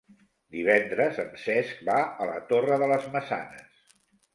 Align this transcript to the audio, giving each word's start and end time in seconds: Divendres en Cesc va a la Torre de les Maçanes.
Divendres 0.55 1.21
en 1.25 1.29
Cesc 1.43 1.85
va 1.93 2.01
a 2.27 2.33
la 2.33 2.43
Torre 2.51 2.85
de 2.87 2.93
les 2.97 3.11
Maçanes. 3.19 3.83